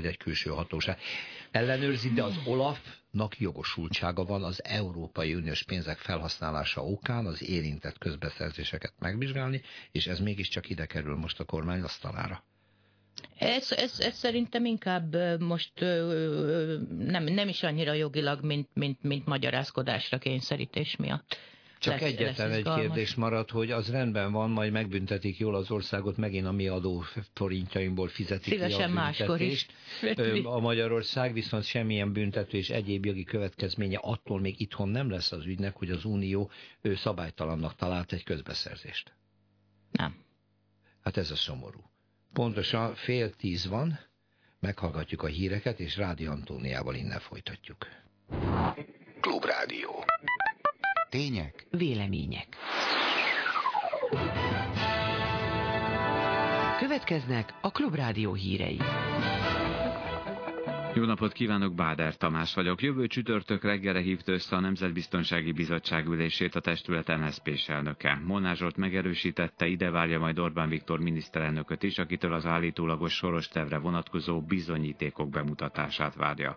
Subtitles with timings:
[0.00, 0.98] hogy egy külső hatóság
[1.50, 8.92] ellenőrzi, de az Olafnak jogosultsága van az Európai Uniós pénzek felhasználása okán az érintett közbeszerzéseket
[8.98, 12.44] megvizsgálni, és ez mégiscsak ide kerül most a kormány asztalára.
[13.38, 15.80] Ez, ez, ez szerintem inkább most
[16.98, 21.36] nem, nem is annyira jogilag, mint, mint, mint magyarázkodásra kényszerítés miatt.
[21.80, 25.70] Csak lesz, egyetlen lesz egy kérdés marad, hogy az rendben van, majd megbüntetik jól az
[25.70, 27.04] országot, megint a mi adó
[27.34, 29.66] forintjainkból fizetik Szívesen ki a máskor is.
[30.42, 35.46] A Magyarország viszont semmilyen büntető és egyéb jogi következménye attól még itthon nem lesz az
[35.46, 39.12] ügynek, hogy az Unió ő szabálytalannak talált egy közbeszerzést.
[39.90, 40.14] Nem.
[41.02, 41.90] Hát ez a szomorú.
[42.32, 43.98] Pontosan fél tíz van,
[44.58, 47.86] meghallgatjuk a híreket, és Rádi Antóniával innen folytatjuk.
[49.20, 50.04] Klubrádió.
[51.10, 51.66] Tények.
[51.70, 52.46] Vélemények.
[56.78, 58.78] Következnek a Klubrádió hírei.
[60.94, 62.82] Jó napot kívánok, Báder Tamás vagyok.
[62.82, 68.20] Jövő csütörtök reggelre hívta össze a Nemzetbiztonsági Bizottság ülését a testület NSZP-s elnöke.
[68.24, 73.78] Molnár Zsolt megerősítette, ide várja majd Orbán Viktor miniszterelnököt is, akitől az állítólagos soros tervre
[73.78, 76.56] vonatkozó bizonyítékok bemutatását várja.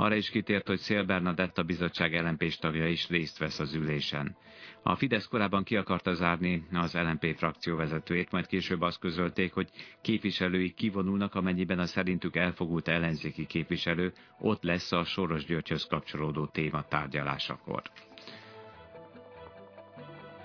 [0.00, 4.36] Arra is kitért, hogy Szél Bernadett a bizottság lmp tagja is részt vesz az ülésen.
[4.82, 9.68] A Fidesz korábban ki akarta zárni az LNP frakció vezetőjét, majd később azt közölték, hogy
[10.02, 16.82] képviselői kivonulnak, amennyiben a szerintük elfogult ellenzéki képviselő ott lesz a Soros Györgyhöz kapcsolódó téma
[16.82, 17.82] tárgyalásakor.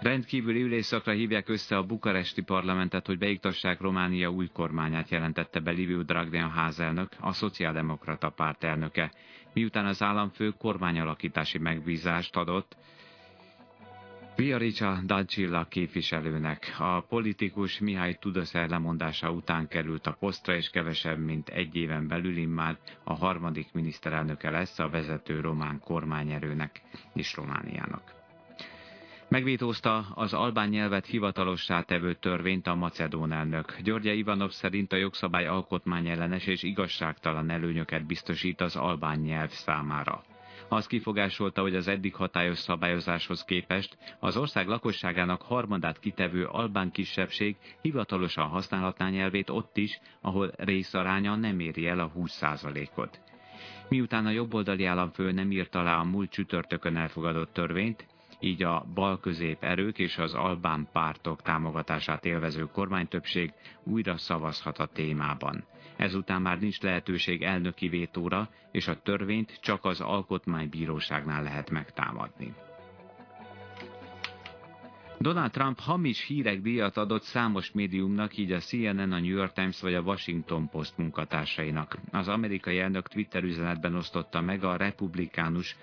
[0.01, 6.01] Rendkívüli ülésszakra hívják össze a bukaresti parlamentet, hogy beiktassák Románia új kormányát, jelentette be Liviu
[6.03, 9.11] Dragnea házelnök, a szociáldemokrata párt elnöke,
[9.53, 12.75] miután az államfő kormányalakítási megbízást adott
[14.35, 16.75] Viaricsa Dancilla képviselőnek.
[16.79, 22.37] A politikus Mihály Tudoszer lemondása után került a posztra, és kevesebb, mint egy éven belül
[22.37, 26.81] immár a harmadik miniszterelnöke lesz a vezető román kormányerőnek
[27.13, 28.22] és Romániának.
[29.27, 33.81] Megvétózta az albán nyelvet hivatalossá tevő törvényt a macedón elnök.
[33.81, 40.23] Györgye Ivanov szerint a jogszabály alkotmányellenes és igazságtalan előnyöket biztosít az albán nyelv számára.
[40.69, 47.55] Az kifogásolta, hogy az eddig hatályos szabályozáshoz képest az ország lakosságának harmadát kitevő albán kisebbség
[47.81, 53.21] hivatalosan használhatná nyelvét ott is, ahol részaránya nem éri el a 20%-ot.
[53.89, 58.05] Miután a jobboldali államfő nem írta alá a múlt csütörtökön elfogadott törvényt,
[58.43, 65.63] így a balközép erők és az albán pártok támogatását élvező kormánytöbbség újra szavazhat a témában.
[65.97, 72.53] Ezután már nincs lehetőség elnöki vétóra, és a törvényt csak az alkotmánybíróságnál lehet megtámadni.
[75.19, 79.81] Donald Trump hamis hírek díjat adott számos médiumnak, így a CNN, a New York Times
[79.81, 81.97] vagy a Washington Post munkatársainak.
[82.11, 85.75] Az amerikai elnök Twitter üzenetben osztotta meg a republikánus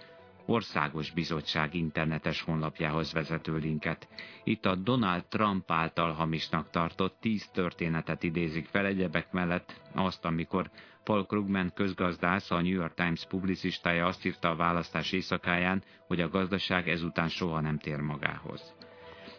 [0.51, 4.09] Országos Bizottság internetes honlapjához vezető linket.
[4.45, 10.71] Itt a Donald Trump által hamisnak tartott tíz történetet idézik fel egyebek mellett azt, amikor
[11.05, 16.29] Paul Krugman közgazdász, a New York Times publicistája azt írta a választás éjszakáján, hogy a
[16.29, 18.75] gazdaság ezután soha nem tér magához.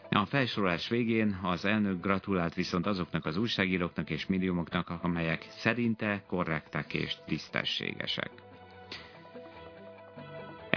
[0.10, 6.94] A felsorolás végén az elnök gratulált viszont azoknak az újságíróknak és médiumoknak, amelyek szerinte korrektek
[6.94, 8.32] és tisztességesek.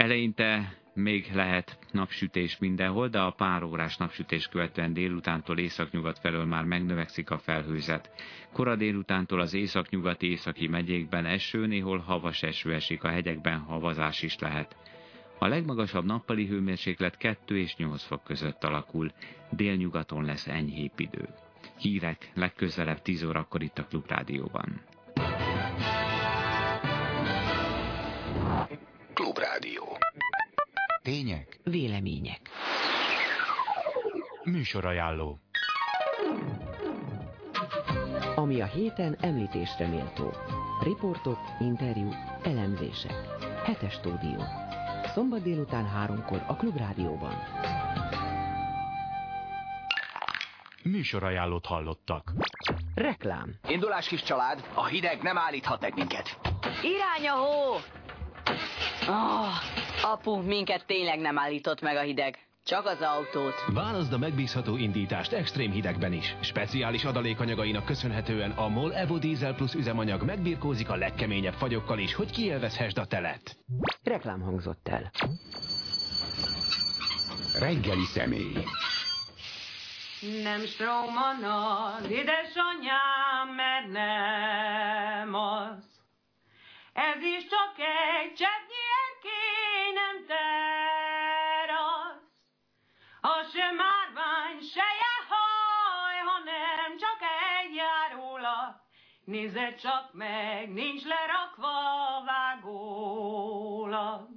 [0.05, 6.63] Eleinte még lehet napsütés mindenhol, de a pár órás napsütés követően délutántól északnyugat felől már
[6.63, 8.09] megnövekszik a felhőzet.
[8.53, 14.39] Kora délutántól az északnyugati északi megyékben eső, néhol havas eső esik, a hegyekben havazás is
[14.39, 14.75] lehet.
[15.39, 19.11] A legmagasabb nappali hőmérséklet 2 és 8 fok között alakul,
[19.51, 21.29] délnyugaton lesz enyhébb idő.
[21.77, 24.81] Hírek legközelebb 10 órakor itt a Klubrádióban.
[31.05, 31.59] Tények.
[31.63, 32.49] Vélemények.
[34.43, 35.39] Műsorajánló.
[38.35, 40.33] Ami a héten említésre méltó.
[40.83, 42.09] Riportok, interjú,
[42.43, 43.13] elemzések.
[43.63, 44.43] Hetes stúdió.
[45.13, 47.33] Szombat délután háromkor a Klubrádióban.
[50.83, 52.31] Műsorajánlót hallottak.
[52.95, 53.55] Reklám.
[53.67, 56.39] Indulás kis család, a hideg nem állíthat meg minket.
[56.81, 57.73] Irány a hó!
[59.07, 59.53] Oh,
[60.11, 62.37] apu, minket tényleg nem állított meg a hideg.
[62.65, 63.53] Csak az autót.
[63.73, 66.35] Válaszd a megbízható indítást extrém hidegben is.
[66.41, 72.31] Speciális adalékanyagainak köszönhetően a MOL Evo Diesel Plus üzemanyag megbirkózik a legkeményebb fagyokkal is, hogy
[72.31, 73.57] kielvezhessd a telet.
[74.03, 75.11] Reklám hangzott el.
[77.59, 78.53] Reggeli személy.
[80.43, 85.83] Nem stróman az édesanyám, mert nem az.
[86.93, 88.64] ez is csak egy cseppnyi
[93.55, 94.83] se márvány, se
[95.29, 97.19] haj, hanem csak
[97.61, 98.83] egy járóla.
[99.23, 101.71] Nézze csak meg, nincs lerakva
[102.25, 104.27] vágólag.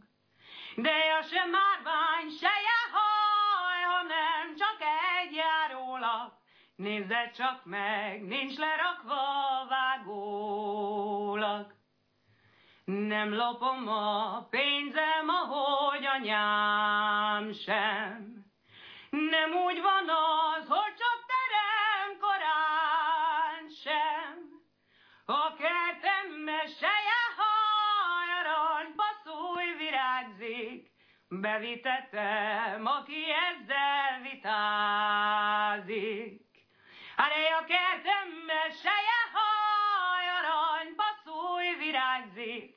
[0.76, 2.48] De a se márvány, se
[2.92, 4.78] haj, hanem csak
[5.20, 6.38] egy járóla.
[6.76, 11.74] Nézze csak meg, nincs lerakva vágólag.
[12.84, 18.37] Nem lopom a pénzem, ahogy anyám sem.
[19.18, 24.34] Nem úgy van az, hogy csak terem korán sem.
[25.24, 30.90] A kertembe seje haj, arany passzúj virágzik,
[31.28, 35.46] bevitetem, aki ezzel vitázik.
[37.16, 42.76] Hát a kertembe seje haj, arany passzúj virágzik,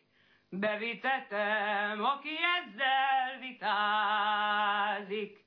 [0.49, 5.40] bevitetem, aki ezzel vitázik.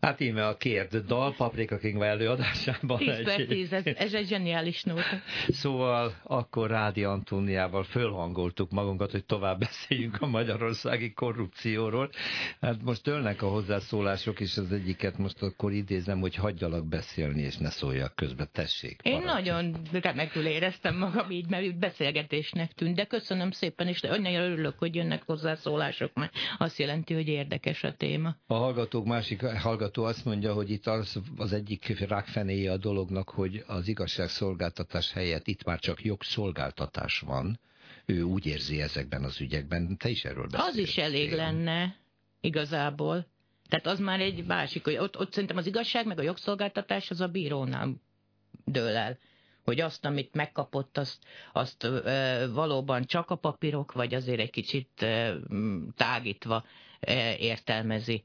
[0.00, 2.98] Hát íme a kért dal Paprika King előadásában.
[2.98, 5.02] 10 per 10, ez, ez egy zseniális nóta.
[5.48, 12.10] Szóval akkor Rádi Antóniával fölhangoltuk magunkat, hogy tovább beszéljünk a magyarországi korrupcióról.
[12.60, 17.56] Hát most ölnek a hozzászólások, és az egyiket most akkor idézem, hogy hagyjalak beszélni, és
[17.56, 19.00] ne szóljak közbe, tessék.
[19.02, 24.78] Én nagyon remekül éreztem magam így, mert beszélgetésnek tűnt, de köszönöm szépen, és nagyon örülök,
[24.78, 28.36] hogy jönnek hozzászólások, mert azt jelenti, hogy érdekes a téma.
[28.46, 33.28] A hallgatók másik hallgatók hallgató azt mondja, hogy itt az, az egyik rákfenéje a dolognak,
[33.28, 37.60] hogy az igazságszolgáltatás helyett itt már csak jogszolgáltatás van.
[38.06, 39.96] Ő úgy érzi ezekben az ügyekben.
[39.96, 40.68] Te is erről beszélsz.
[40.68, 41.96] Az is elég lenne,
[42.40, 43.26] igazából.
[43.68, 47.20] Tehát az már egy másik, hogy ott, ott szerintem az igazság meg a jogszolgáltatás az
[47.20, 48.00] a bírónál
[48.64, 49.18] dől el
[49.64, 51.18] hogy azt, amit megkapott, azt,
[51.52, 55.34] azt ö, valóban csak a papírok, vagy azért egy kicsit ö,
[55.96, 56.64] tágítva
[57.00, 58.22] ö, értelmezi.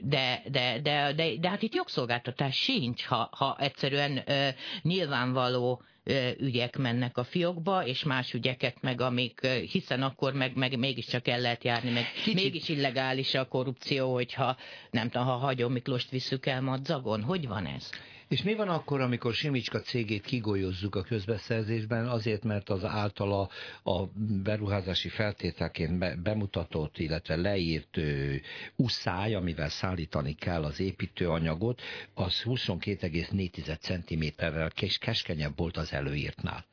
[0.00, 4.48] De, de, de, de, de hát itt jogszolgáltatás sincs, ha, ha egyszerűen ö,
[4.82, 10.56] nyilvánvaló ö, ügyek mennek a fiókba, és más ügyeket meg, amik, ö, hiszen akkor meg,
[10.56, 12.34] meg mégiscsak el lehet járni, meg Kicsit.
[12.34, 14.56] mégis illegális a korrupció, hogyha
[14.90, 17.22] nem tudom, ha Hagyó Miklóst visszük el madzagon.
[17.22, 17.90] Hogy van ez?
[18.28, 23.48] És mi van akkor, amikor Simicska cégét kigolyozzuk a közbeszerzésben, azért, mert az általa
[23.82, 24.04] a
[24.42, 28.34] beruházási feltételként be, bemutatott, illetve leírt ö,
[28.76, 31.82] uszály, amivel szállítani kell az építőanyagot,
[32.14, 36.66] az 22,4 cm-rel keskenyebb volt az előírtnál.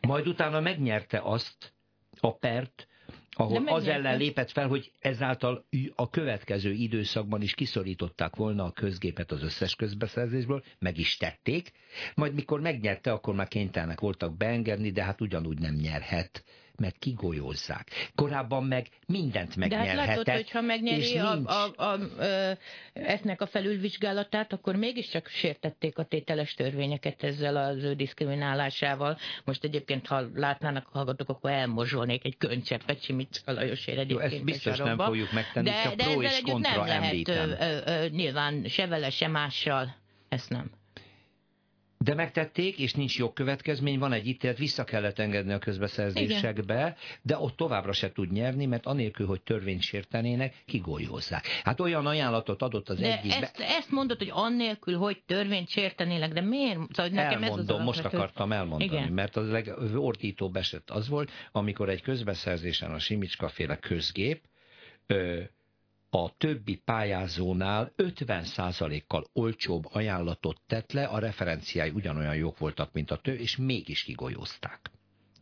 [0.00, 1.72] Majd utána megnyerte azt
[2.20, 2.88] a pert,
[3.34, 5.64] ahol az ellen lépett fel, hogy ezáltal
[5.94, 11.72] a következő időszakban is kiszorították volna a közgépet az összes közbeszerzésből, meg is tették,
[12.14, 16.44] majd mikor megnyerte, akkor már kénytelenek voltak beengedni, de hát ugyanúgy nem nyerhet
[16.78, 18.10] mert kigolyózzák.
[18.14, 19.94] Korábban meg mindent megnyerhetett.
[19.94, 22.58] De hát látod, hogyha megnyeri a, a, a, a,
[22.92, 29.18] eznek a felülvizsgálatát, akkor mégiscsak sértették a tételes törvényeket ezzel az ő diszkriminálásával.
[29.44, 34.30] Most egyébként, ha látnának a hallgatók, akkor elmozsolnék egy könycseppet Simicska Lajosért egyébként.
[34.30, 37.52] Jó, ezt biztos nem fogjuk megtenni, de, csak de pro és kontra nem lehet ö,
[37.58, 39.96] ö, ö, nyilván se vele, se mással.
[40.28, 40.70] Ezt nem.
[42.04, 46.94] De megtették, és nincs jogkövetkezmény, van egy ítélet, vissza kellett engedni a közbeszerzésekbe, Igen.
[47.22, 51.46] de ott továbbra se tud nyerni, mert anélkül, hogy törvényt sértenének, kigolyózzák.
[51.62, 53.32] Hát olyan ajánlatot adott az de egyik...
[53.32, 56.78] Ezt, ezt mondod, hogy annélkül, hogy törvényt sértenének, de miért?
[56.92, 59.12] Szóval nekem Elmondom, ez az most akartam elmondani, Igen.
[59.12, 64.42] mert az legordítóbb eset az volt, amikor egy közbeszerzésen a Simicska féle közgép
[65.06, 65.42] ö,
[66.14, 73.16] a többi pályázónál 50%-kal olcsóbb ajánlatot tett le, a referenciái ugyanolyan jók voltak, mint a
[73.16, 74.90] tő, és mégis kigolyózták.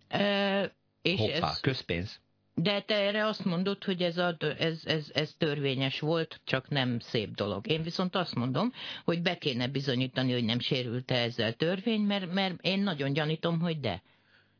[0.09, 1.61] E, és Hoppá, ez...
[1.61, 2.21] közpénz.
[2.55, 6.99] De te erre azt mondod, hogy ez, a, ez, ez, ez törvényes volt, csak nem
[6.99, 7.67] szép dolog.
[7.69, 8.73] Én viszont azt mondom,
[9.05, 13.81] hogy be kéne bizonyítani, hogy nem sérült-e ezzel törvény, mert, mert én nagyon gyanítom, hogy
[13.81, 14.02] de.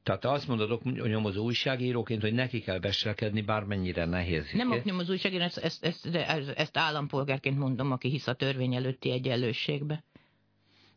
[0.02, 4.50] Tehát te azt mondod nyomozó újságíróként, hogy neki kell beselkedni, bármennyire nehéz.
[4.52, 6.06] Nem nyomozó újságíró, ezt, ezt, ezt,
[6.54, 10.04] ezt állampolgárként mondom, aki hisz a törvény előtti egyenlőségbe.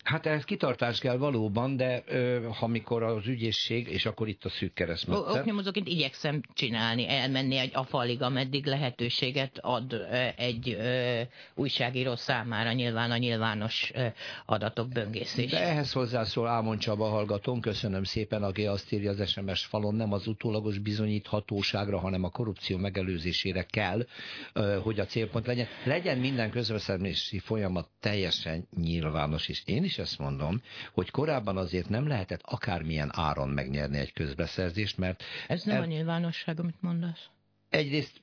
[0.05, 4.49] Hát ehhez kitartás kell valóban, de ö, ha mikor az ügyészség, és akkor itt a
[4.49, 5.35] szűk keresztmetszet.
[5.35, 11.21] Oknyomozóként igyekszem csinálni, elmenni egy afalig, ameddig lehetőséget ad ö, egy ö,
[11.55, 14.05] újságíró számára nyilván a nyilvános ö,
[14.45, 15.51] adatok böngészés.
[15.51, 20.13] De ehhez hozzászól Ámon Csaba hallgatón, köszönöm szépen, aki azt írja az SMS falon, nem
[20.13, 24.05] az utólagos bizonyíthatóságra, hanem a korrupció megelőzésére kell,
[24.53, 25.67] ö, hogy a célpont legyen.
[25.85, 30.61] Legyen minden közbeszerzési folyamat teljesen nyilvános, és én is is ezt mondom,
[30.93, 35.23] hogy korábban azért nem lehetett akármilyen áron megnyerni egy közbeszerzést, mert...
[35.47, 35.81] Ez nem el...
[35.81, 37.29] a nyilvánosság, amit mondasz.
[37.69, 38.21] Egyrészt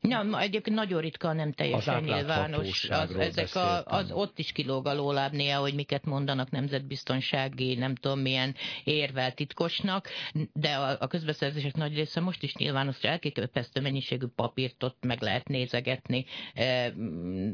[0.00, 2.88] Ja, egyébként nagyon ritka, nem teljesen nyilvános.
[2.88, 7.94] Az, ezek a, az ott is kilóg a lóláb néha, hogy miket mondanak nemzetbiztonsági, nem
[7.94, 10.08] tudom milyen érvel titkosnak,
[10.52, 15.48] de a, a közbeszerzések nagy része most is nyilvános, elképesztő mennyiségű papírt ott meg lehet
[15.48, 16.24] nézegetni.
[16.54, 16.92] E,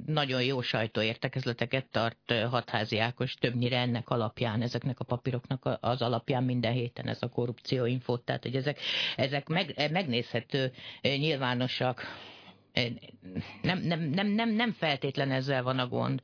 [0.06, 6.72] nagyon jó sajtóértekezleteket tart hatházi Ákos, többnyire ennek alapján, ezeknek a papíroknak az alapján minden
[6.72, 8.78] héten ez a korrupcióinfót, tehát hogy ezek,
[9.16, 10.72] ezek meg, megnézhető
[11.02, 12.02] nyilvánosak
[13.62, 16.22] nem, nem, nem, nem, nem feltétlen ezzel van a gond.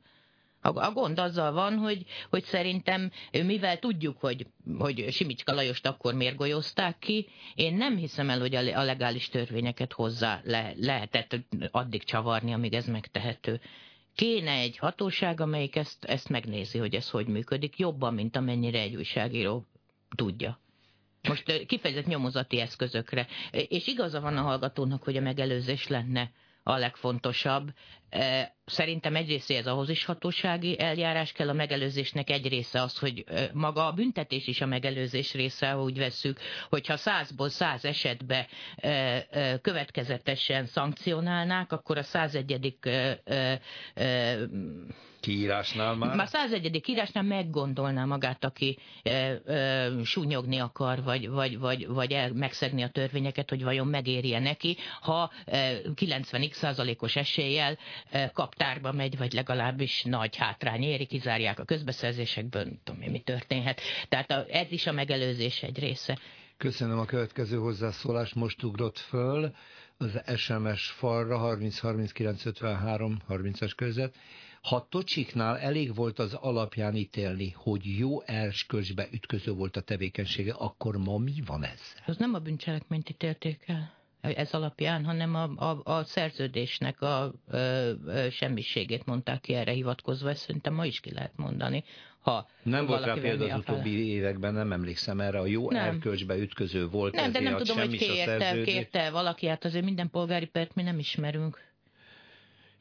[0.63, 6.99] A, gond azzal van, hogy, hogy szerintem, mivel tudjuk, hogy, hogy Simicska Lajost akkor mérgolyozták
[6.99, 11.35] ki, én nem hiszem el, hogy a legális törvényeket hozzá le, lehetett
[11.71, 13.61] addig csavarni, amíg ez megtehető.
[14.15, 18.95] Kéne egy hatóság, amelyik ezt, ezt megnézi, hogy ez hogy működik, jobban, mint amennyire egy
[18.95, 19.65] újságíró
[20.15, 20.59] tudja.
[21.27, 23.27] Most kifejezett nyomozati eszközökre.
[23.51, 26.31] És igaza van a hallgatónak, hogy a megelőzés lenne
[26.63, 27.71] a legfontosabb.
[28.65, 33.87] Szerintem egyrészt ez ahhoz is hatósági eljárás kell, a megelőzésnek egy része az, hogy maga
[33.87, 36.39] a büntetés is a megelőzés része, úgy vesszük,
[36.69, 38.47] hogyha százból száz esetbe
[39.61, 42.89] következetesen szankcionálnák, akkor a százegyedik
[45.21, 46.15] kiírásnál már?
[46.15, 46.81] Már 101.
[46.81, 52.89] kiírásnál meggondolná magát, aki e, e, súnyogni akar, vagy, vagy, vagy, vagy el, megszegni a
[52.89, 57.77] törvényeket, hogy vajon megérje neki, ha e, 90x százalékos eséllyel
[58.33, 63.81] kaptárba megy, vagy legalábbis nagy hátrány éri, kizárják a közbeszerzésekből, nem tudom mi történhet.
[64.09, 66.17] Tehát a, ez is a megelőzés egy része.
[66.57, 69.55] Köszönöm a következő hozzászólást, most ugrott föl
[69.97, 74.15] az SMS falra 30 39 53 30-as között.
[74.61, 80.97] Ha Tocsiknál elég volt az alapján ítélni, hogy jó erskölcsbe ütköző volt a tevékenysége, akkor
[80.97, 81.79] ma mi van ez?
[82.05, 87.91] Az nem a bűncselekményt ítélték el ez alapján, hanem a, a, a szerződésnek a ö,
[88.05, 91.83] ö, semmiségét mondták ki erre hivatkozva, ezt szerintem ma is ki lehet mondani.
[92.19, 95.85] Ha nem volt rá példa az utóbbi években, nem emlékszem erre, a jó nem.
[95.85, 97.13] erkölcsbe ütköző volt.
[97.13, 100.99] Nem, de nem tudom, hogy kérte, kérte valaki, hát azért minden polgári pert mi nem
[100.99, 101.69] ismerünk.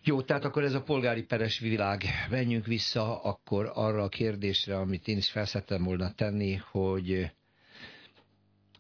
[0.05, 2.05] Jó, tehát akkor ez a polgári peres világ.
[2.31, 7.31] Menjünk vissza akkor arra a kérdésre, amit én is felszettem volna tenni, hogy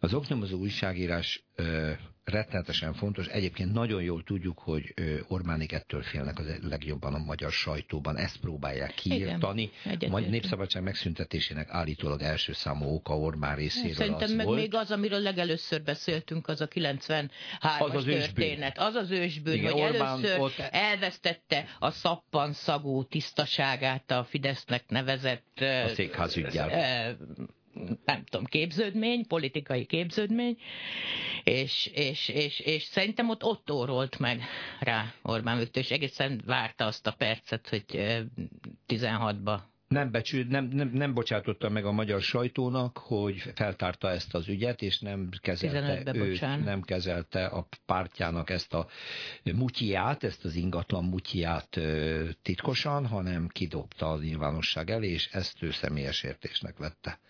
[0.00, 1.44] az oknyomozó újságírás
[2.30, 3.26] rettenetesen fontos.
[3.26, 4.94] Egyébként nagyon jól tudjuk, hogy
[5.28, 8.16] Orbánik ettől félnek az legjobban a magyar sajtóban.
[8.16, 9.70] Ezt próbálják kiírtani.
[10.10, 14.58] A népszabadság megszüntetésének állítólag első számú oka Orbán részéről Szerintem az meg volt.
[14.58, 17.28] még az, amiről legelőször beszéltünk, az a 93-as
[17.78, 18.78] az az történet.
[18.78, 20.58] Az az ősbűn, Igen, hogy Orbán először ott...
[20.58, 26.68] elvesztette a szappan szagú tisztaságát a Fidesznek nevezett a székházügyjel
[28.04, 30.56] nem tudom, képződmény, politikai képződmény,
[31.44, 34.42] és, és, és, és szerintem ott ott órolt meg
[34.80, 37.84] rá Orbán Viktor, és egészen várta azt a percet, hogy
[38.88, 39.60] 16-ba
[39.94, 44.82] nem, becsül, nem, nem, nem bocsátotta meg a magyar sajtónak, hogy feltárta ezt az ügyet,
[44.82, 48.86] és nem kezelte, őt, nem kezelte a pártjának ezt a
[49.54, 51.80] mutyiát, ezt az ingatlan mutyiát
[52.42, 57.20] titkosan, hanem kidobta a nyilvánosság elé, és ezt ő személyes értésnek vette.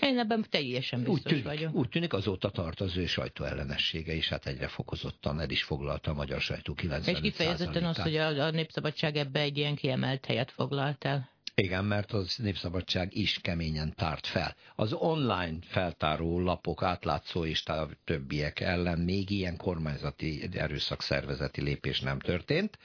[0.00, 1.74] Én ebben teljesen biztos úgy tűnik, vagyok.
[1.74, 6.14] Úgy tűnik azóta tart az ő sajtóellenessége, és hát egyre fokozottan el is foglalta a
[6.14, 10.50] magyar sajtó 90 És kifejezetten az, hogy a, a Népszabadság ebbe egy ilyen kiemelt helyet
[10.50, 11.36] foglalt el.
[11.54, 14.54] Igen, mert az Népszabadság is keményen tárt fel.
[14.74, 17.62] Az online feltáró lapok, átlátszó és
[18.04, 22.78] többiek ellen még ilyen kormányzati erőszak szervezeti lépés nem történt,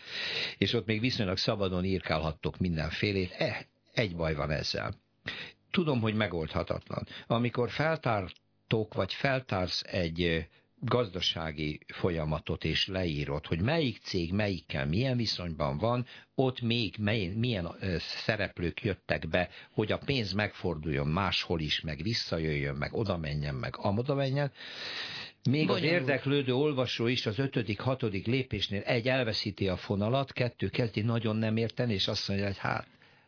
[0.58, 3.32] és ott még viszonylag szabadon írkálhattok mindenfélét.
[3.32, 3.58] Eh,
[3.93, 5.01] egy baj van ezzel
[5.74, 7.08] tudom, hogy megoldhatatlan.
[7.27, 10.48] Amikor feltártok, vagy feltársz egy
[10.86, 17.75] gazdasági folyamatot és leírod, hogy melyik cég melyikkel milyen viszonyban van, ott még mely, milyen
[18.00, 23.74] szereplők jöttek be, hogy a pénz megforduljon máshol is, meg visszajöjjön, meg oda menjen, meg
[23.77, 24.51] amoda menjen.
[25.50, 25.94] Még Bonyolult.
[25.94, 31.36] az érdeklődő olvasó is az ötödik, hatodik lépésnél egy elveszíti a fonalat, kettő kezdi nagyon
[31.36, 32.88] nem érteni, és azt mondja, hogy hát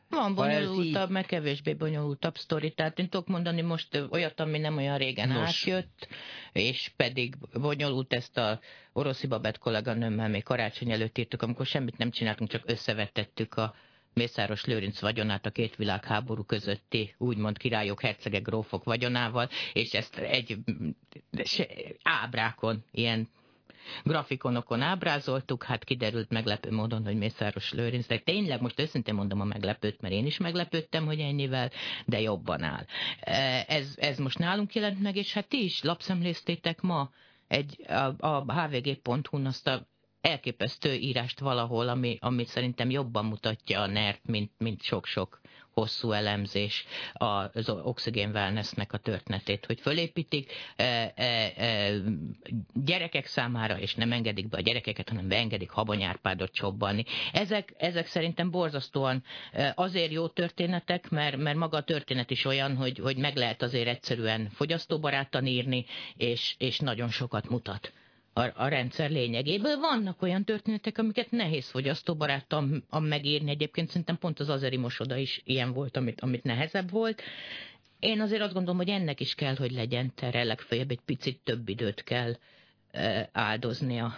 [0.09, 2.73] van bonyolultabb, meg kevésbé bonyolultabb sztori.
[2.73, 5.47] Tehát én tudok mondani most olyat, ami nem olyan régen Nos.
[5.47, 6.07] átjött,
[6.51, 8.59] és pedig bonyolult ezt a
[8.93, 13.75] oroszi babett kolléganőmmel még karácsony előtt írtuk, amikor semmit nem csináltunk, csak összevetettük a
[14.13, 20.57] Mészáros Lőrinc vagyonát a két világháború közötti úgymond királyok, hercegek, grófok vagyonával, és ezt egy
[22.03, 23.29] ábrákon, ilyen
[24.03, 29.45] grafikonokon ábrázoltuk, hát kiderült meglepő módon, hogy Mészáros Lőrinc, de tényleg most őszintén mondom a
[29.45, 31.71] meglepőt, mert én is meglepődtem, hogy ennyivel,
[32.05, 32.85] de jobban áll.
[33.67, 37.09] Ez, ez most nálunk jelent meg, és hát ti is lapszemléztétek ma
[37.47, 39.87] egy, a, a hvg.hu-n azt a
[40.21, 45.41] elképesztő írást valahol, ami, ami szerintem jobban mutatja a NERT, mint, mint sok-sok
[45.75, 50.83] hosszú elemzés az Oxygen Wellnessnek a történetét, hogy fölépítik e,
[51.15, 51.91] e, e,
[52.73, 57.05] gyerekek számára, és nem engedik be a gyerekeket, hanem beengedik habonyárpádot csobbalni.
[57.33, 59.23] Ezek, ezek szerintem borzasztóan
[59.73, 63.87] azért jó történetek, mert, mert maga a történet is olyan, hogy, hogy meg lehet azért
[63.87, 65.85] egyszerűen fogyasztóbarátan írni,
[66.17, 67.93] és, és nagyon sokat mutat
[68.37, 69.77] a, a rendszer lényegéből.
[69.77, 73.49] Vannak olyan történetek, amiket nehéz fogyasztóbarátan megírni.
[73.49, 77.21] Egyébként szerintem pont az azeri mosoda is ilyen volt, amit, amit nehezebb volt.
[77.99, 81.69] Én azért azt gondolom, hogy ennek is kell, hogy legyen tere, legfeljebb egy picit több
[81.69, 82.35] időt kell
[83.31, 84.13] áldoznia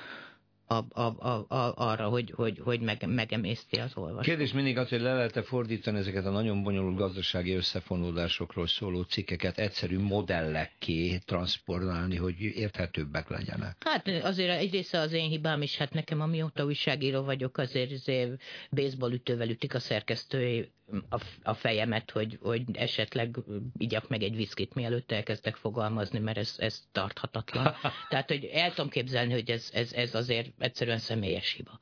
[0.68, 4.20] a, a, a, a, arra, hogy, hogy, hogy meg, megemészti az olvasó.
[4.22, 9.58] Kérdés mindig az, hogy le lehet-e fordítani ezeket a nagyon bonyolult gazdasági összefonódásokról szóló cikkeket
[9.58, 13.76] egyszerű modellekké transportálni, hogy érthetőbbek legyenek.
[13.80, 18.42] Hát azért egy része az én hibám is, hát nekem amióta újságíró vagyok, azért, azért
[18.72, 20.72] baseball ütővel ütik a szerkesztői
[21.10, 23.38] a, a fejemet, hogy, hogy esetleg
[23.78, 27.76] igyak meg egy viszkit, mielőtt elkezdek fogalmazni, mert ez, ez tarthatatlan.
[28.10, 31.80] Tehát, hogy el tudom képzelni, hogy ez, ez, ez azért egyszerűen személyes hiba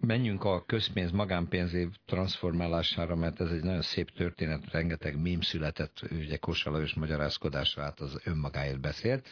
[0.00, 6.36] menjünk a közpénz magánpénzé transformálására, mert ez egy nagyon szép történet, rengeteg mém született, ugye
[6.36, 9.28] Kósa Lajos magyarázkodásra át az önmagáért beszélt,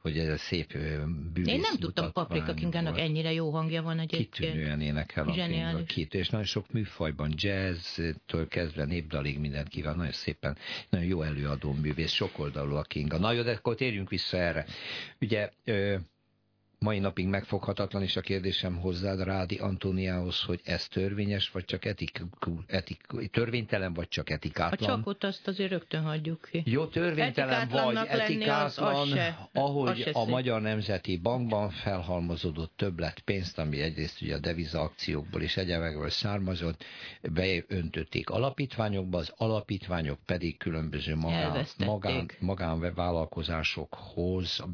[0.00, 0.72] hogy ez szép
[1.32, 4.52] bűvész Én nem tudtam Paprika Kingának ennyire jó hangja van egyébként.
[4.52, 10.56] Kitűnően énekel a két, és nagyon sok műfajban, jazz-től kezdve népdalig mindent kíván, nagyon szépen,
[10.88, 13.18] nagyon jó előadó művész, sokoldalú a Kinga.
[13.18, 14.66] Na jó, de akkor térjünk vissza erre.
[15.20, 15.50] Ugye
[16.84, 22.22] mai napig megfoghatatlan, és a kérdésem hozzád, Rádi Antóniához, hogy ez törvényes, vagy csak etik,
[22.66, 24.90] etik, törvénytelen, vagy csak etikátlan?
[24.90, 26.62] A csakot azt azért rögtön hagyjuk ki.
[26.66, 33.20] Jó, törvénytelen vagy etikátlan, az, az se, ahogy az a Magyar Nemzeti Bankban felhalmozódott többlet
[33.20, 36.84] pénzt, ami egyrészt ugye a deviza akciókból és egyebekből származott,
[37.22, 44.64] beöntötték alapítványokba, az alapítványok pedig különböző magán, magán, magánvállalkozásokhoz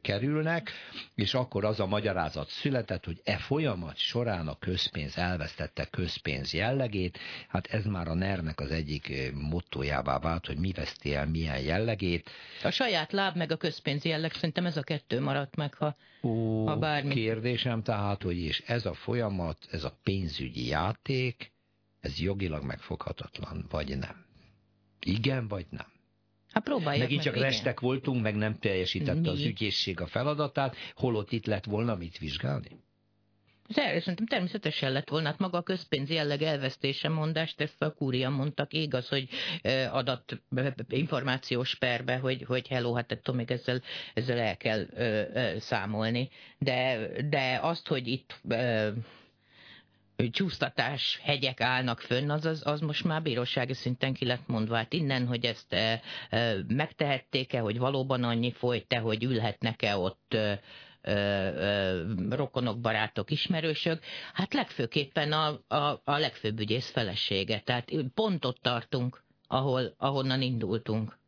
[0.00, 0.70] kerülnek,
[1.14, 6.52] és akkor akkor az a magyarázat született, hogy e folyamat során a közpénz elvesztette közpénz
[6.52, 11.26] jellegét, hát ez már a NER-nek az egyik eh, mottójává vált, hogy mi veszti el
[11.26, 12.30] milyen jellegét.
[12.62, 16.66] A saját láb meg a közpénz jelleg, szerintem ez a kettő maradt meg, ha, Ó,
[16.66, 17.14] ha bármi.
[17.14, 21.52] Kérdésem tehát, hogy és ez a folyamat, ez a pénzügyi játék,
[22.00, 24.24] ez jogilag megfoghatatlan, vagy nem?
[25.00, 25.91] Igen, vagy nem?
[26.52, 27.88] Hát próbáljuk Megint csak meg, restek igen.
[27.90, 29.28] voltunk, meg nem teljesítette Mi?
[29.28, 32.80] az ügyészség a feladatát, holott itt lett volna mit vizsgálni?
[33.68, 38.72] Szerintem természetesen lett volna, hát maga a közpénz jelleg elvesztése mondást, ezt a kúria mondtak,
[38.72, 39.28] igaz, hogy
[39.90, 40.42] adat
[40.88, 43.82] információs perbe, hogy, hogy hello, hát tudom, még ezzel,
[44.14, 46.28] ezzel el kell ö, ö, számolni.
[46.58, 48.88] De, de azt, hogy itt ö,
[50.30, 54.76] csúsztatás hegyek állnak fönn, az, az, az most már bírósági szinten ki lett mondva.
[54.76, 60.60] Hát innen, hogy ezt e, e, megtehették-e, hogy valóban annyi folyt-e, hogy ülhetnek-e ott e,
[62.30, 67.60] rokonok, barátok, ismerősök, hát legfőképpen a, a, a legfőbb ügyész felesége.
[67.60, 71.20] Tehát pont ott tartunk, ahol, ahonnan indultunk.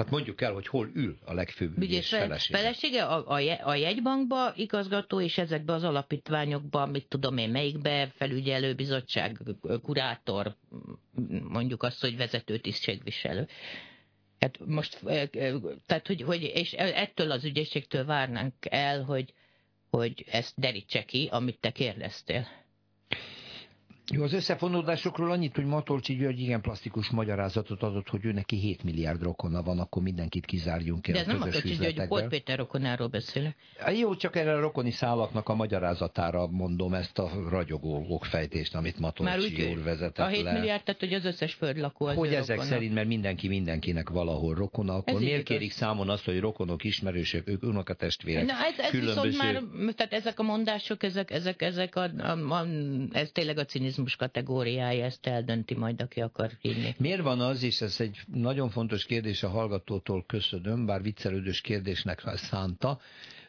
[0.00, 2.58] Tehát mondjuk el, hogy hol ül a legfőbb ügyész felesége.
[2.58, 9.38] Felesége a, a, a jegybankba igazgató, és ezekbe az alapítványokba, mit tudom én, melyikbe felügyelőbizottság,
[9.82, 10.56] kurátor,
[11.42, 13.48] mondjuk azt, hogy vezető tisztségviselő.
[14.38, 15.00] Hát most,
[15.86, 19.34] tehát, hogy, hogy, és ettől az ügyészségtől várnánk el, hogy,
[19.90, 22.46] hogy ezt derítse ki, amit te kérdeztél.
[24.12, 28.82] Jó, az összefonódásokról annyit, hogy Matolcsi György igen plastikus magyarázatot adott, hogy ő neki 7
[28.82, 33.08] milliárd rokona van, akkor mindenkit kizárjunk ki De a közös Matolcsi György, Pol Péter rokonáról
[33.08, 33.56] beszélek.
[33.98, 39.70] Jó, csak erre a rokoni szálaknak a magyarázatára mondom ezt a ragyogó okfejtést, amit Matolcsi
[39.70, 40.52] úr vezetett A 7 le.
[40.52, 42.74] milliárd, tehát hogy az összes földlakó az Hogy ezek rokona.
[42.74, 47.48] szerint, mert mindenki mindenkinek valahol rokona, akkor ez miért kérik számon azt, hogy rokonok, ismerősök,
[47.48, 49.28] ők unokatestvérek, Na, ez, ez különböző...
[49.28, 49.52] viszont
[49.84, 52.66] már, tehát ezek a mondások, ezek, ezek, ezek a, a, a,
[53.12, 56.94] ez tényleg a cinizmus autizmus kategóriája, ezt eldönti majd, aki akar hinni.
[56.98, 62.22] Miért van az, és ez egy nagyon fontos kérdés a hallgatótól köszönöm, bár viccelődős kérdésnek
[62.34, 62.98] szánta,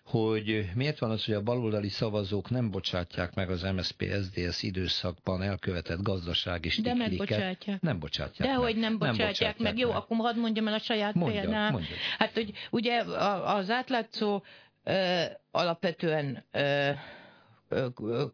[0.03, 6.01] hogy miért van az, hogy a baloldali szavazók nem bocsátják meg az MSZP-SZDSZ időszakban elkövetett
[6.01, 7.81] gazdasági De megbocsátják.
[7.81, 8.63] Nem bocsátják De meg.
[8.63, 9.73] hogy nem bocsátják, nem bocsátják meg.
[9.73, 9.81] meg.
[9.81, 11.71] Jó, akkor hadd mondjam el a saját mondjad, példám.
[11.71, 11.97] Mondjad.
[12.17, 13.03] Hát, hogy ugye
[13.45, 14.43] az átlátszó
[14.83, 16.89] ö, alapvetően ö,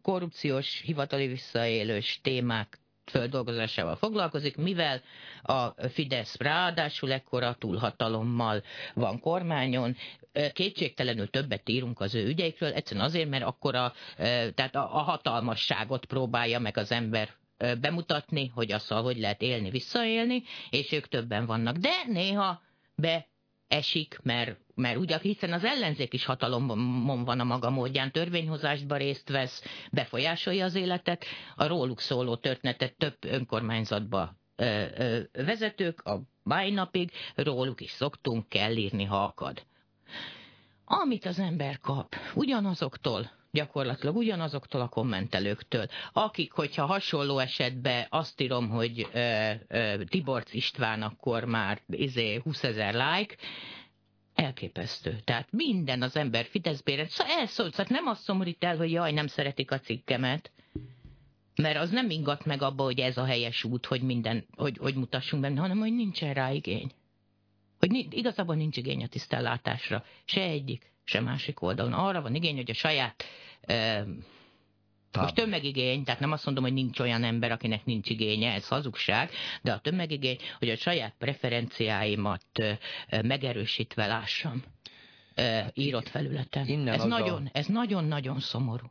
[0.02, 5.02] korrupciós, hivatali visszaélős témák földolgozásával foglalkozik, mivel
[5.42, 8.62] a Fidesz ráadásul ekkora túlhatalommal
[8.94, 9.96] van kormányon,
[10.52, 13.92] kétségtelenül többet írunk az ő ügyeikről, egyszerűen azért, mert akkor a,
[14.54, 17.28] tehát a, a hatalmasságot próbálja meg az ember
[17.80, 21.76] bemutatni, hogy azzal hogy lehet élni, visszaélni, és ők többen vannak.
[21.76, 22.62] De néha
[22.94, 23.26] be
[23.68, 29.28] esik, mert, mert ugye, hiszen az ellenzék is hatalomban van a maga módján, törvényhozásba részt
[29.28, 29.62] vesz,
[29.92, 31.24] befolyásolja az életet,
[31.56, 38.48] a róluk szóló történetet több önkormányzatba ö, ö, vezetők, a mai napig róluk is szoktunk,
[38.48, 39.62] kell írni, ha akad.
[40.84, 48.68] Amit az ember kap, ugyanazoktól, gyakorlatilag ugyanazoktól a kommentelőktől, akik, hogyha hasonló esetben azt írom,
[48.68, 53.36] hogy ö, ö, Tiborc István, akkor már izé, 20 ezer like,
[54.38, 55.20] elképesztő.
[55.24, 59.26] Tehát minden az ember Fideszbére, szóval elszólt, szóval nem azt szomorít el, hogy jaj, nem
[59.26, 60.50] szeretik a cikkemet,
[61.54, 64.94] mert az nem ingat meg abba, hogy ez a helyes út, hogy minden, hogy, hogy
[64.94, 66.90] mutassunk benne, hanem hogy nincsen rá igény.
[67.78, 70.04] Hogy igazából nincs igény a tisztellátásra.
[70.24, 71.92] Se egyik, se másik oldalon.
[71.92, 73.24] Arra van igény, hogy a saját
[73.60, 74.04] e,
[75.20, 79.30] most tömegigény, tehát nem azt mondom, hogy nincs olyan ember, akinek nincs igénye, ez hazugság,
[79.62, 82.44] de a tömegigény, hogy a saját preferenciáimat
[83.22, 84.62] megerősítve lássam
[85.74, 86.66] írott felületen.
[86.66, 87.58] Innen ez nagyon, a...
[87.58, 88.86] ez nagyon-nagyon szomorú.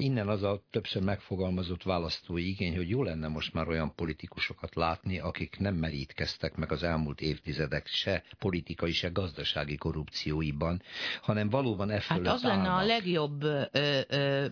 [0.00, 5.18] Innen az a többször megfogalmazott választói igény, hogy jó lenne most már olyan politikusokat látni,
[5.18, 10.82] akik nem merítkeztek meg az elmúlt évtizedek se politikai, se gazdasági korrupcióiban,
[11.22, 13.62] hanem valóban e Hát az lenne a legjobb ö,
[14.08, 14.46] ö,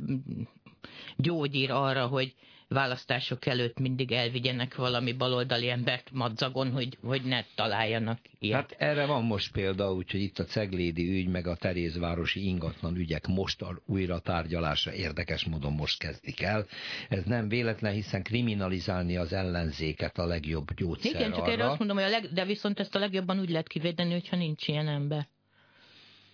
[1.17, 2.35] gyógyír arra, hogy
[2.69, 8.57] választások előtt mindig elvigyenek valami baloldali embert madzagon, hogy, hogy ne találjanak ilyet.
[8.57, 13.27] Hát erre van most példa, úgyhogy itt a Ceglédi ügy, meg a Terézvárosi ingatlan ügyek
[13.27, 16.67] most újra tárgyalása érdekes módon most kezdik el.
[17.09, 21.53] Ez nem véletlen, hiszen kriminalizálni az ellenzéket a legjobb gyógyszer Igen, csak arra.
[21.53, 24.37] erre azt mondom, hogy a leg, de viszont ezt a legjobban úgy lehet kivédeni, hogyha
[24.37, 25.29] nincs ilyen ember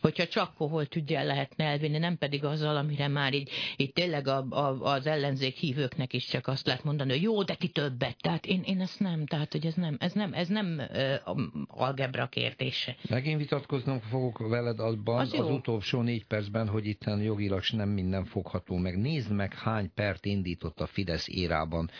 [0.05, 4.47] hogyha csak koholt ügyel lehetne elvinni, nem pedig azzal, amire már így, így tényleg a,
[4.51, 8.17] a, az ellenzék hívőknek is csak azt lehet mondani, hogy jó, de ti többet.
[8.21, 10.83] Tehát én, én ezt nem, tehát hogy ez nem, ez nem, ez nem
[11.27, 12.97] uh, algebra kérdése.
[13.09, 18.25] Megint vitatkoznom fogok veled abban az, az utolsó négy percben, hogy itt jogilag nem minden
[18.25, 18.99] fogható meg.
[18.99, 21.90] Nézd meg, hány pert indított a Fidesz érában.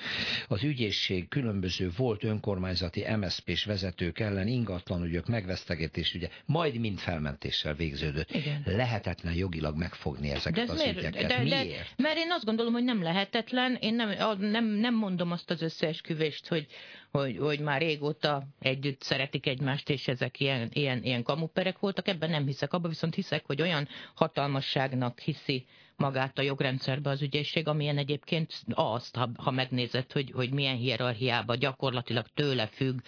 [0.49, 7.93] Az ügyészség különböző volt önkormányzati MSZP-s vezetők ellen ingatlanügyök megvesztegetés, ugye, majd mind felmentéssel végzett
[8.01, 8.31] végződött.
[8.31, 8.63] Igen.
[8.65, 10.97] Lehetetlen jogilag megfogni ezeket de az miért?
[10.97, 11.27] ügyeket.
[11.27, 11.69] De, miért?
[11.69, 13.75] De, mert én azt gondolom, hogy nem lehetetlen.
[13.75, 16.67] Én nem, nem, nem mondom azt az összeesküvést, hogy,
[17.11, 22.09] hogy, hogy már régóta együtt szeretik egymást, és ezek ilyen, ilyen, ilyen kamuperek voltak.
[22.09, 22.73] Ebben nem hiszek.
[22.73, 29.17] Abban viszont hiszek, hogy olyan hatalmasságnak hiszi magát a jogrendszerbe az ügyészség, amilyen egyébként azt,
[29.17, 32.99] ha, ha megnézed, hogy, hogy milyen hierarchiába gyakorlatilag tőle függ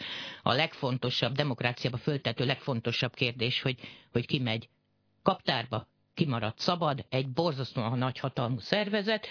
[0.42, 3.78] a legfontosabb, demokráciába föltető legfontosabb kérdés, hogy,
[4.12, 4.68] hogy ki megy
[5.26, 5.78] kaptárba
[6.16, 9.26] kimaradt szabad, egy borzasztóan nagyhatalmú szervezet,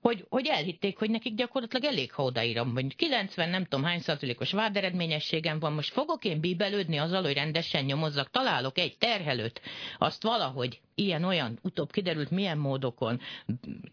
[0.00, 4.52] hogy, hogy elhitték, hogy nekik gyakorlatilag elég, ha odaírom, hogy 90 nem tudom hány százalékos
[4.52, 9.60] váderedményességem van, most fogok én bíbelődni azzal, hogy rendesen nyomozzak, találok egy terhelőt,
[9.98, 13.20] azt valahogy ilyen-olyan, utóbb kiderült milyen módokon,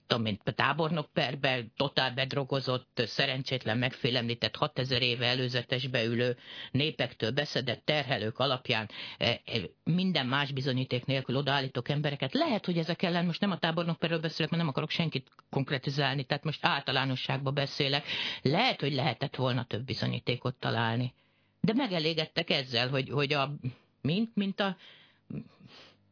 [0.07, 6.37] tudom, mint a tábornok perbe, totál bedrogozott, szerencsétlen megfélemlített 6000 éve előzetesbe ülő
[6.71, 12.33] népektől beszedett terhelők alapján e, e, minden más bizonyíték nélkül odaállítok embereket.
[12.37, 16.23] Lehet, hogy ezek ellen most nem a tábornok perről beszélek, mert nem akarok senkit konkretizálni,
[16.23, 18.05] tehát most általánosságban beszélek.
[18.41, 21.13] Lehet, hogy lehetett volna több bizonyítékot találni.
[21.61, 23.55] De megelégedtek ezzel, hogy, hogy a,
[24.01, 24.77] mint, mint a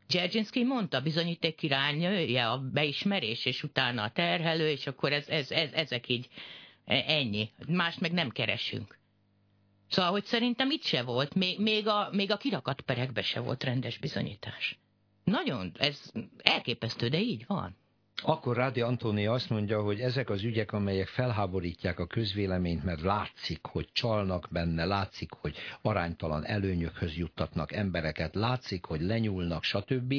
[0.07, 5.71] Dzerzsinszki mondta, bizonyíték királynője, a beismerés, és utána a terhelő, és akkor ez, ez, ez,
[5.71, 6.27] ezek így
[6.85, 7.49] e, ennyi.
[7.67, 8.97] Mást meg nem keresünk.
[9.89, 13.63] Szóval, hogy szerintem itt se volt, még, még, a, még a kirakat perekbe se volt
[13.63, 14.79] rendes bizonyítás.
[15.25, 17.75] Nagyon, ez elképesztő, de így van.
[18.23, 23.65] Akkor Rádi Antónia azt mondja, hogy ezek az ügyek, amelyek felháborítják a közvéleményt, mert látszik,
[23.65, 30.13] hogy csalnak benne, látszik, hogy aránytalan előnyökhöz juttatnak embereket, látszik, hogy lenyúlnak, stb.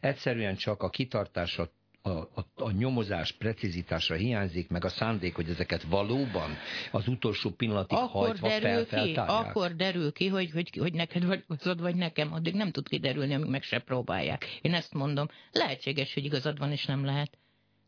[0.00, 1.70] Egyszerűen csak a kitartásra
[2.02, 6.56] a, a, a nyomozás precizitása hiányzik, meg a szándék, hogy ezeket valóban
[6.90, 11.44] az utolsó pillanatig akkor hajtva derül ki, Akkor derül ki, hogy, hogy, hogy neked vagy
[11.48, 12.32] igazad, vagy nekem.
[12.32, 14.58] Addig nem tud kiderülni, amíg meg se próbálják.
[14.62, 15.26] Én ezt mondom.
[15.52, 17.38] Lehetséges, hogy igazad van, és nem lehet.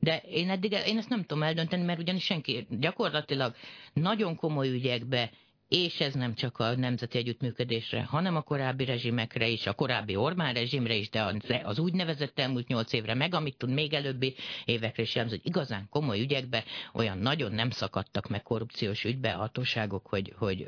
[0.00, 3.54] De én eddig én ezt nem tudom eldönteni, mert ugyanis senki gyakorlatilag
[3.92, 5.30] nagyon komoly ügyekbe
[5.72, 10.54] és ez nem csak a nemzeti együttműködésre, hanem a korábbi rezsimekre is, a korábbi Orbán
[10.54, 15.14] rezsimre is, de az úgynevezett elmúlt nyolc évre, meg amit tud még előbbi évekre is
[15.14, 20.32] jelző, hogy igazán komoly ügyekbe olyan nagyon nem szakadtak meg korrupciós ügybe a hatóságok, hogy,
[20.38, 20.66] hogy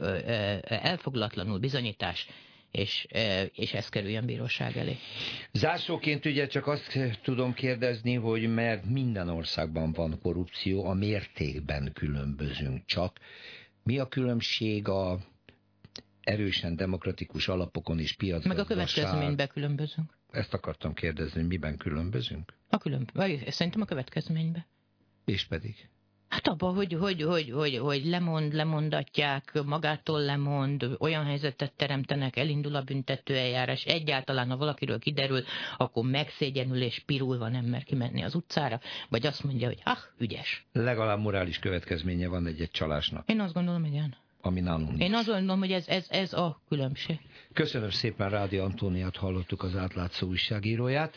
[0.64, 2.26] elfoglatlanul bizonyítás
[2.70, 3.06] és,
[3.54, 4.96] és ez kerüljön bíróság elé.
[5.52, 12.84] Zárszóként ugye csak azt tudom kérdezni, hogy mert minden országban van korrupció, a mértékben különbözünk
[12.86, 13.18] csak.
[13.84, 15.18] Mi a különbség a
[16.20, 18.56] erősen demokratikus alapokon is piacgazdaság?
[18.56, 20.12] Meg a következményben különbözünk.
[20.30, 22.54] Ezt akartam kérdezni, miben különbözünk?
[22.68, 23.10] A különb...
[23.46, 24.64] Szerintem a következményben.
[25.24, 25.88] És pedig?
[26.34, 32.74] Hát abban, hogy, hogy, hogy, hogy, hogy lemond, lemondatják, magától lemond, olyan helyzetet teremtenek, elindul
[32.74, 33.84] a büntető eljárás.
[33.84, 35.42] Egyáltalán, ha valakiről kiderül,
[35.76, 40.66] akkor megszégyenül és pirulva nem mer kimenni az utcára, vagy azt mondja, hogy ah, ügyes.
[40.72, 43.28] Legalább morális következménye van egy-egy csalásnak.
[43.30, 45.02] Én azt gondolom, igen ami nálunk nincs.
[45.02, 47.18] Én azt gondolom, hogy ez, ez, ez a különbség.
[47.52, 51.16] Köszönöm szépen, Rádi Antóniát hallottuk az átlátszó újságíróját.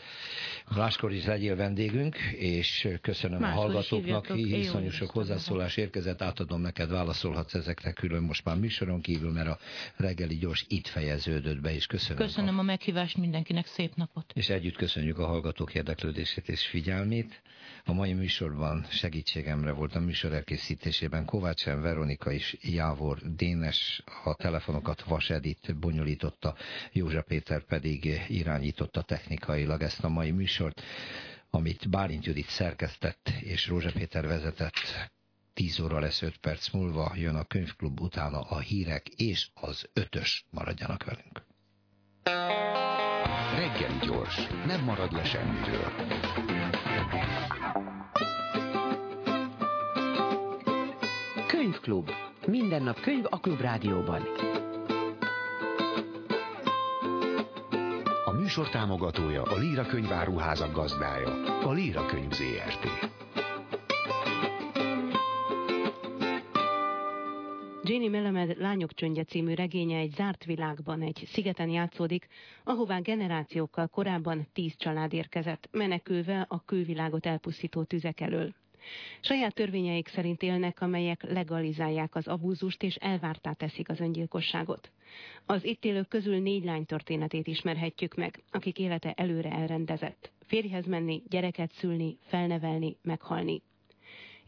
[0.76, 4.26] Máskor is legyél vendégünk, és köszönöm Máskor a hallgatóknak.
[4.26, 9.58] Hiszonyú sok hozzászólás érkezett, átadom neked, válaszolhatsz ezekre külön most már műsoron kívül, mert a
[9.96, 12.26] reggeli gyors itt fejeződött be, és köszönöm.
[12.26, 14.32] Köszönöm a, a meghívást mindenkinek, szép napot.
[14.34, 17.42] És együtt köszönjük a hallgatók érdeklődését és figyelmét.
[17.88, 25.04] A mai műsorban segítségemre volt a műsor elkészítésében Kovács Veronika és Jávor Dénes, a telefonokat
[25.04, 26.54] Vas Edith bonyolította,
[26.92, 30.82] Józsa Péter pedig irányította technikailag ezt a mai műsort,
[31.50, 35.10] amit Bálint Judit szerkesztett és Rózsa Péter vezetett.
[35.54, 40.44] 10 óra lesz 5 perc múlva, jön a könyvklub, utána a hírek és az ötös.
[40.50, 41.46] Maradjanak velünk.
[43.56, 45.92] Reggeli gyors, nem marad le semmiről.
[51.46, 52.10] Könyvklub.
[52.46, 54.22] Minden nap könyv a Klubrádióban.
[58.24, 63.10] A műsor támogatója a Líra könyváruházak gazdája, a Líra könyv ZRT.
[67.88, 72.26] Jenny Melamed Lányok csöndje című regénye egy zárt világban, egy szigeten játszódik,
[72.64, 78.54] ahová generációkkal korábban tíz család érkezett, menekülve a külvilágot elpusztító tüzek elől.
[79.20, 84.90] Saját törvényeik szerint élnek, amelyek legalizálják az abúzust és elvártá teszik az öngyilkosságot.
[85.46, 90.32] Az itt élők közül négy lány történetét ismerhetjük meg, akik élete előre elrendezett.
[90.46, 93.62] Férjhez menni, gyereket szülni, felnevelni, meghalni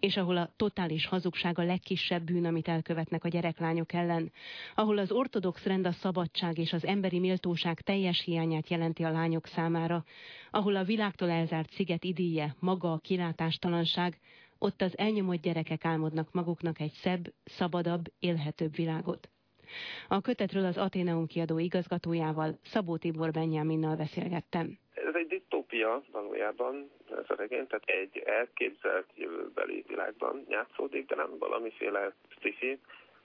[0.01, 4.33] és ahol a totális hazugság a legkisebb bűn, amit elkövetnek a gyereklányok ellen,
[4.75, 9.47] ahol az ortodox rend a szabadság és az emberi méltóság teljes hiányát jelenti a lányok
[9.47, 10.05] számára,
[10.51, 14.19] ahol a világtól elzárt sziget idíje maga a kilátástalanság,
[14.59, 19.31] ott az elnyomott gyerekek álmodnak maguknak egy szebb, szabadabb, élhetőbb világot.
[20.09, 24.79] A kötetről az Ateneum kiadó igazgatójával, Szabó Tibor Benyáminnal beszélgettem.
[24.95, 31.39] Ez egy disztópia valójában, ez a regény, tehát egy elképzelt jövőbeli világban játszódik, de nem
[31.39, 32.81] valamiféle sci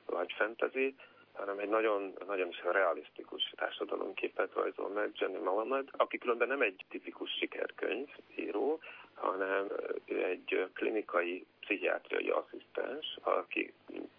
[0.05, 0.95] vagy fantasy,
[1.33, 6.85] hanem egy nagyon, nagyon is realisztikus társadalomképet rajzol meg Jenny Malamed, aki különben nem egy
[6.89, 8.79] tipikus sikerkönyv író,
[9.13, 9.67] hanem
[10.05, 13.73] ő egy klinikai pszichiátriai asszisztens, aki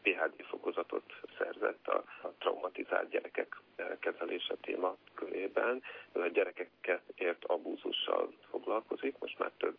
[0.07, 3.57] PHD fokozatot szerzett a, a traumatizált gyerekek
[4.01, 5.83] kezelése téma körében.
[6.12, 9.77] Ő a gyerekeket ért abúzussal foglalkozik, most már több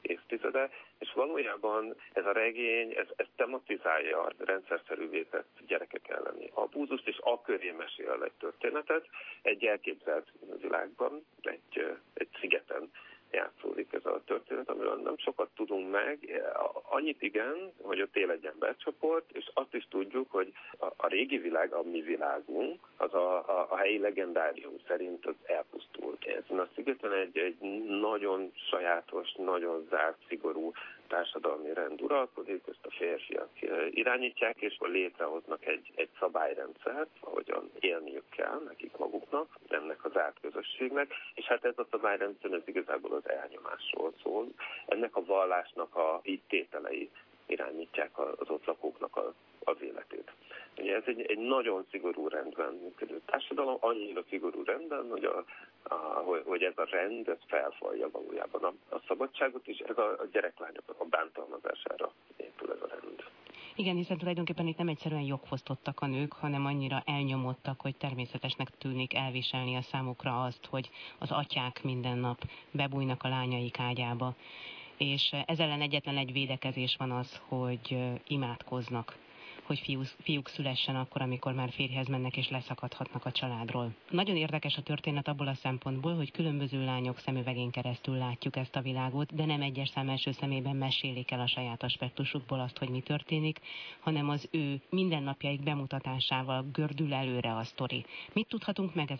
[0.00, 7.08] évtizede, és valójában ez a regény, ez, ez tematizálja a rendszerszerűvé tett gyerekek elleni abúzust,
[7.08, 9.08] és a köré mesél egy történetet
[9.42, 12.90] egy elképzelt világban, egy, egy szigeten
[13.30, 16.42] játszódik ez a történet, amiről nem sokat tudunk meg.
[16.88, 20.52] Annyit igen, hogy ott él egy embercsoport, és azt is tudjuk, hogy
[20.96, 26.24] a, régi világ, a mi világunk, az a, a, a helyi legendárium szerint az elpusztult.
[26.24, 27.58] Ezen a szigeten egy, egy
[28.00, 30.72] nagyon sajátos, nagyon zárt, szigorú
[31.08, 33.48] társadalmi rend uralkodik, ezt a férfiak
[33.90, 41.12] irányítják, és létrehoznak egy, egy szabályrendszert, ahogyan élniük kell nekik maguknak, ennek az zárt közösségnek,
[41.34, 44.46] és hát ez a szabályrendszer ez igazából az elnyomásról szól.
[44.86, 47.10] Ennek a vallásnak a így tételei
[47.48, 49.34] irányítják az ott lakóknak
[49.64, 50.32] az életét.
[50.74, 55.44] Ez egy, egy nagyon szigorú rendben működő társadalom, annyira szigorú rendben, hogy, a,
[55.82, 55.94] a,
[56.44, 60.94] hogy ez a rend ez felfalja valójában a, a szabadságot, és ez a, a gyereklányok
[60.98, 63.24] a bántalmazására épül ez a rend.
[63.78, 69.14] Igen, hiszen tulajdonképpen itt nem egyszerűen jogfosztottak a nők, hanem annyira elnyomottak, hogy természetesnek tűnik
[69.14, 72.38] elviselni a számukra azt, hogy az atyák minden nap
[72.70, 74.34] bebújnak a lányaik ágyába.
[74.98, 79.18] És ez ellen egyetlen egy védekezés van az, hogy imádkoznak
[79.68, 83.94] hogy fiú, fiúk szülessen akkor, amikor már férjhez mennek és leszakadhatnak a családról.
[84.10, 88.80] Nagyon érdekes a történet abból a szempontból, hogy különböző lányok szemüvegén keresztül látjuk ezt a
[88.80, 93.00] világot, de nem egyes szám első szemében mesélik el a saját aspektusukból azt, hogy mi
[93.00, 93.60] történik,
[94.00, 98.04] hanem az ő mindennapjaik bemutatásával gördül előre a sztori.
[98.32, 99.16] Mit tudhatunk meg ezek